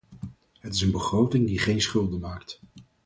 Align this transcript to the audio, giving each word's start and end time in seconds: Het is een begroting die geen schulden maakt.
Het 0.59 0.73
is 0.73 0.81
een 0.81 0.91
begroting 0.91 1.47
die 1.47 1.59
geen 1.59 1.81
schulden 1.81 2.19
maakt. 2.19 2.61